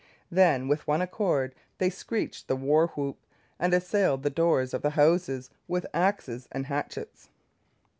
Then 0.31 0.67
with 0.67 0.87
one 0.87 0.99
accord 1.03 1.53
they 1.77 1.91
screeched 1.91 2.47
the 2.47 2.55
war 2.55 2.87
whoop, 2.87 3.19
and 3.59 3.71
assailed 3.71 4.23
the 4.23 4.31
doors 4.31 4.73
of 4.73 4.81
the 4.81 4.89
houses 4.97 5.51
with 5.67 5.85
axes 5.93 6.47
and 6.51 6.65
hatchets. 6.65 7.29